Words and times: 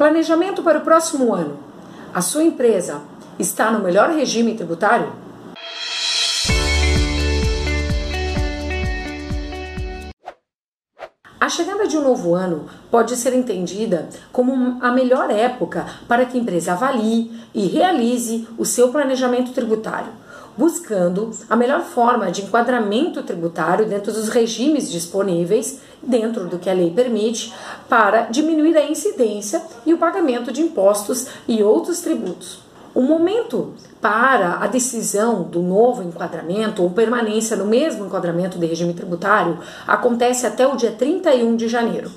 Planejamento 0.00 0.62
para 0.62 0.78
o 0.78 0.80
próximo 0.80 1.34
ano. 1.34 1.58
A 2.14 2.22
sua 2.22 2.42
empresa 2.42 3.02
está 3.38 3.70
no 3.70 3.80
melhor 3.80 4.08
regime 4.08 4.54
tributário? 4.54 5.12
A 11.38 11.48
chegada 11.50 11.86
de 11.86 11.98
um 11.98 12.02
novo 12.02 12.34
ano 12.34 12.64
pode 12.90 13.14
ser 13.14 13.34
entendida 13.34 14.08
como 14.32 14.82
a 14.82 14.90
melhor 14.90 15.30
época 15.30 15.84
para 16.08 16.24
que 16.24 16.38
a 16.38 16.40
empresa 16.40 16.72
avalie 16.72 17.38
e 17.54 17.66
realize 17.66 18.48
o 18.56 18.64
seu 18.64 18.88
planejamento 18.88 19.52
tributário, 19.52 20.12
buscando 20.60 21.30
a 21.48 21.56
melhor 21.56 21.80
forma 21.80 22.30
de 22.30 22.42
enquadramento 22.42 23.22
tributário 23.22 23.86
dentro 23.86 24.12
dos 24.12 24.28
regimes 24.28 24.92
disponíveis, 24.92 25.80
dentro 26.02 26.46
do 26.46 26.58
que 26.58 26.68
a 26.68 26.74
lei 26.74 26.90
permite, 26.90 27.50
para 27.88 28.26
diminuir 28.26 28.76
a 28.76 28.84
incidência 28.84 29.62
e 29.86 29.94
o 29.94 29.96
pagamento 29.96 30.52
de 30.52 30.60
impostos 30.60 31.28
e 31.48 31.62
outros 31.62 32.02
tributos. 32.02 32.60
O 32.94 33.00
momento 33.00 33.72
para 34.02 34.58
a 34.58 34.66
decisão 34.66 35.44
do 35.44 35.62
novo 35.62 36.02
enquadramento 36.02 36.82
ou 36.82 36.90
permanência 36.90 37.56
no 37.56 37.64
mesmo 37.64 38.04
enquadramento 38.04 38.58
de 38.58 38.66
regime 38.66 38.92
tributário 38.92 39.60
acontece 39.86 40.46
até 40.46 40.66
o 40.66 40.76
dia 40.76 40.90
31 40.90 41.56
de 41.56 41.68
janeiro. 41.68 42.10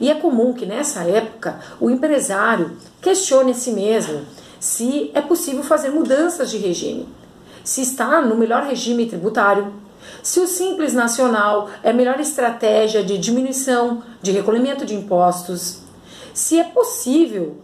E 0.00 0.10
é 0.10 0.14
comum 0.14 0.54
que 0.54 0.64
nessa 0.64 1.02
época 1.02 1.58
o 1.78 1.90
empresário 1.90 2.78
questione 3.02 3.50
a 3.50 3.54
si 3.54 3.72
mesmo 3.72 4.22
se 4.58 5.10
é 5.12 5.20
possível 5.20 5.62
fazer 5.62 5.90
mudanças 5.90 6.50
de 6.50 6.56
regime, 6.56 7.06
se 7.64 7.80
está 7.80 8.20
no 8.20 8.36
melhor 8.36 8.64
regime 8.64 9.06
tributário, 9.06 9.72
se 10.22 10.38
o 10.38 10.46
Simples 10.46 10.92
Nacional 10.92 11.70
é 11.82 11.90
a 11.90 11.94
melhor 11.94 12.20
estratégia 12.20 13.02
de 13.02 13.16
diminuição 13.18 14.02
de 14.22 14.30
recolhimento 14.30 14.84
de 14.84 14.94
impostos, 14.94 15.80
se 16.34 16.60
é 16.60 16.64
possível 16.64 17.56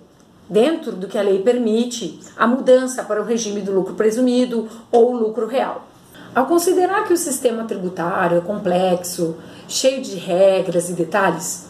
dentro 0.49 0.93
do 0.93 1.07
que 1.07 1.17
a 1.17 1.23
lei 1.23 1.41
permite, 1.43 2.19
a 2.37 2.47
mudança 2.47 3.05
para 3.05 3.21
o 3.21 3.25
regime 3.25 3.61
do 3.61 3.73
lucro 3.73 3.95
presumido 3.95 4.69
ou 4.91 5.13
lucro 5.13 5.47
real. 5.47 5.87
Ao 6.35 6.47
considerar 6.47 7.05
que 7.05 7.13
o 7.13 7.17
sistema 7.17 7.65
tributário 7.65 8.39
é 8.39 8.41
complexo, 8.41 9.37
cheio 9.69 10.03
de 10.03 10.17
regras 10.17 10.89
e 10.89 10.95
detalhes, 10.95 11.69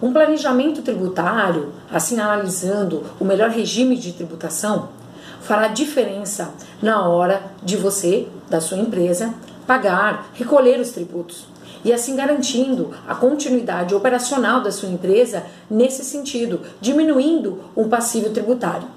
um 0.00 0.12
planejamento 0.12 0.82
tributário, 0.82 1.72
assim 1.90 2.20
analisando 2.20 3.02
o 3.18 3.24
melhor 3.24 3.50
regime 3.50 3.96
de 3.96 4.12
tributação, 4.12 4.90
fará 5.46 5.68
diferença 5.68 6.50
na 6.82 7.08
hora 7.08 7.40
de 7.62 7.76
você, 7.76 8.26
da 8.50 8.60
sua 8.60 8.78
empresa, 8.78 9.32
pagar, 9.66 10.30
recolher 10.34 10.80
os 10.80 10.90
tributos 10.90 11.46
e 11.84 11.92
assim 11.92 12.16
garantindo 12.16 12.90
a 13.06 13.14
continuidade 13.14 13.94
operacional 13.94 14.60
da 14.60 14.72
sua 14.72 14.88
empresa 14.88 15.44
nesse 15.70 16.04
sentido, 16.04 16.60
diminuindo 16.80 17.60
o 17.76 17.84
passivo 17.84 18.30
tributário. 18.30 18.88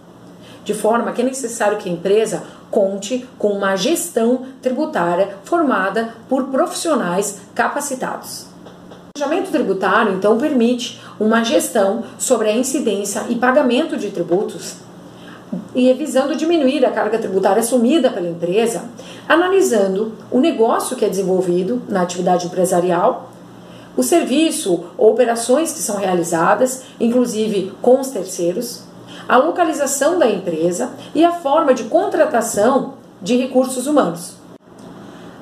De 0.65 0.73
forma 0.73 1.11
que 1.11 1.21
é 1.21 1.25
necessário 1.25 1.77
que 1.77 1.87
a 1.87 1.91
empresa 1.91 2.43
conte 2.71 3.27
com 3.37 3.49
uma 3.49 3.75
gestão 3.75 4.45
tributária 4.61 5.37
formada 5.43 6.15
por 6.27 6.45
profissionais 6.45 7.41
capacitados. 7.53 8.47
O 9.15 9.19
planejamento 9.19 9.51
tributário, 9.51 10.13
então, 10.13 10.37
permite 10.37 10.99
uma 11.19 11.43
gestão 11.43 12.03
sobre 12.17 12.49
a 12.49 12.55
incidência 12.55 13.25
e 13.29 13.35
pagamento 13.35 13.97
de 13.97 14.09
tributos 14.09 14.88
e 15.73 15.91
visando 15.93 16.35
diminuir 16.35 16.85
a 16.85 16.91
carga 16.91 17.17
tributária 17.17 17.59
assumida 17.59 18.09
pela 18.11 18.29
empresa, 18.29 18.83
analisando 19.27 20.13
o 20.31 20.39
negócio 20.39 20.95
que 20.95 21.05
é 21.05 21.09
desenvolvido 21.09 21.81
na 21.87 22.01
atividade 22.01 22.45
empresarial, 22.45 23.31
o 23.97 24.03
serviço 24.03 24.85
ou 24.97 25.11
operações 25.11 25.71
que 25.71 25.79
são 25.79 25.97
realizadas, 25.97 26.83
inclusive 26.99 27.73
com 27.81 27.99
os 27.99 28.09
terceiros, 28.09 28.83
a 29.27 29.37
localização 29.37 30.17
da 30.17 30.29
empresa 30.29 30.91
e 31.13 31.23
a 31.25 31.31
forma 31.31 31.73
de 31.73 31.83
contratação 31.83 32.93
de 33.21 33.35
recursos 33.35 33.87
humanos. 33.87 34.35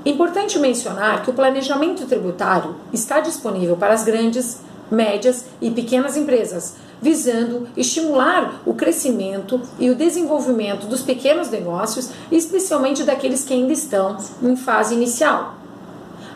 Importante 0.05 0.57
mencionar 0.57 1.21
que 1.21 1.29
o 1.29 1.33
planejamento 1.33 2.05
tributário 2.05 2.75
está 2.93 3.19
disponível 3.19 3.75
para 3.75 3.93
as 3.93 4.03
grandes, 4.03 4.61
médias 4.89 5.45
e 5.61 5.69
pequenas 5.69 6.15
empresas, 6.15 6.75
visando 7.01 7.67
estimular 7.75 8.61
o 8.65 8.73
crescimento 8.73 9.61
e 9.79 9.89
o 9.89 9.95
desenvolvimento 9.95 10.87
dos 10.87 11.01
pequenos 11.01 11.49
negócios, 11.49 12.09
especialmente 12.31 13.03
daqueles 13.03 13.43
que 13.43 13.53
ainda 13.53 13.73
estão 13.73 14.17
em 14.41 14.55
fase 14.55 14.95
inicial. 14.95 15.55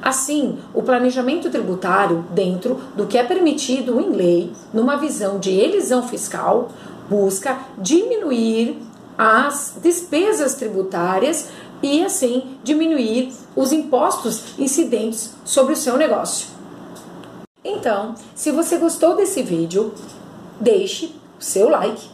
Assim, 0.02 0.58
o 0.74 0.82
planejamento 0.82 1.50
tributário, 1.50 2.26
dentro 2.32 2.82
do 2.96 3.06
que 3.06 3.18
é 3.18 3.24
permitido 3.24 4.00
em 4.00 4.10
lei, 4.10 4.52
numa 4.74 4.98
visão 4.98 5.38
de 5.38 5.52
elisão 5.52 6.08
fiscal, 6.08 6.70
busca 7.08 7.60
diminuir 7.78 8.82
as 9.18 9.76
despesas 9.82 10.56
tributárias 10.56 11.50
e, 11.84 12.04
assim, 12.04 12.58
diminuir 12.64 13.32
os 13.56 13.72
impostos 13.72 14.58
incidentes 14.58 15.34
sobre 15.46 15.74
o 15.74 15.78
seu 15.78 15.98
negócio. 15.98 16.48
Então, 17.64 18.16
se 18.34 18.52
você 18.52 18.78
gostou 18.78 19.16
desse 19.16 19.44
vídeo, 19.44 19.94
deixe 20.60 21.08
o 21.40 21.44
seu 21.44 21.70
like. 21.70 22.10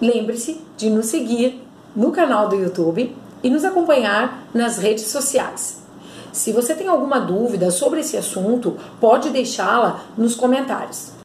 Lembre-se 0.00 0.60
de 0.76 0.90
nos 0.90 1.06
seguir 1.06 1.62
no 1.94 2.10
canal 2.12 2.48
do 2.48 2.56
YouTube 2.56 3.14
e 3.42 3.50
nos 3.50 3.64
acompanhar 3.64 4.46
nas 4.52 4.78
redes 4.78 5.06
sociais. 5.06 5.82
Se 6.32 6.52
você 6.52 6.74
tem 6.74 6.88
alguma 6.88 7.20
dúvida 7.20 7.70
sobre 7.70 8.00
esse 8.00 8.16
assunto, 8.16 8.76
pode 9.00 9.30
deixá-la 9.30 10.00
nos 10.16 10.34
comentários. 10.34 11.23